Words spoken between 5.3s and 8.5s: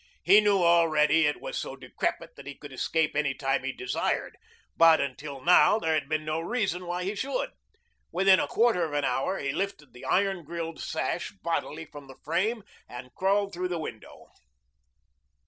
now there had been no reason why he should. Within a